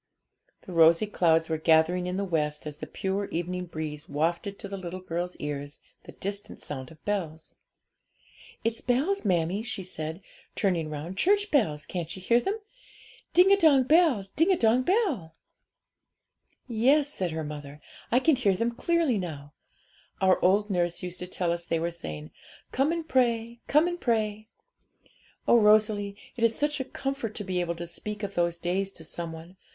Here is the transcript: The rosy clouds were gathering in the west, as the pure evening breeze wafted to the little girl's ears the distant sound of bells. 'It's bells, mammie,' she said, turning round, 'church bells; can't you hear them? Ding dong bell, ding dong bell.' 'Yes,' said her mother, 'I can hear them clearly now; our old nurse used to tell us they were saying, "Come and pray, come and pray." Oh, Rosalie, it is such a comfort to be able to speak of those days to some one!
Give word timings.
The 0.63 0.73
rosy 0.73 1.05
clouds 1.05 1.47
were 1.47 1.59
gathering 1.59 2.07
in 2.07 2.17
the 2.17 2.23
west, 2.25 2.65
as 2.65 2.77
the 2.77 2.87
pure 2.87 3.25
evening 3.25 3.65
breeze 3.67 4.09
wafted 4.09 4.57
to 4.57 4.67
the 4.67 4.75
little 4.75 4.99
girl's 4.99 5.35
ears 5.35 5.79
the 6.05 6.11
distant 6.13 6.59
sound 6.59 6.89
of 6.89 7.05
bells. 7.05 7.53
'It's 8.63 8.81
bells, 8.81 9.23
mammie,' 9.23 9.61
she 9.61 9.83
said, 9.83 10.23
turning 10.55 10.89
round, 10.89 11.19
'church 11.19 11.51
bells; 11.51 11.85
can't 11.85 12.15
you 12.15 12.19
hear 12.19 12.39
them? 12.39 12.57
Ding 13.35 13.55
dong 13.59 13.83
bell, 13.83 14.25
ding 14.35 14.57
dong 14.57 14.81
bell.' 14.81 15.35
'Yes,' 16.67 17.13
said 17.13 17.29
her 17.29 17.43
mother, 17.43 17.79
'I 18.11 18.19
can 18.21 18.35
hear 18.35 18.55
them 18.55 18.71
clearly 18.71 19.19
now; 19.19 19.53
our 20.19 20.43
old 20.43 20.71
nurse 20.71 21.03
used 21.03 21.19
to 21.19 21.27
tell 21.27 21.51
us 21.51 21.63
they 21.63 21.77
were 21.79 21.91
saying, 21.91 22.31
"Come 22.71 22.91
and 22.91 23.07
pray, 23.07 23.59
come 23.67 23.87
and 23.87 24.01
pray." 24.01 24.47
Oh, 25.47 25.59
Rosalie, 25.59 26.17
it 26.37 26.43
is 26.43 26.57
such 26.57 26.79
a 26.79 26.85
comfort 26.85 27.35
to 27.35 27.43
be 27.43 27.59
able 27.61 27.75
to 27.75 27.85
speak 27.85 28.23
of 28.23 28.33
those 28.33 28.57
days 28.57 28.91
to 28.93 29.03
some 29.03 29.31
one! 29.31 29.57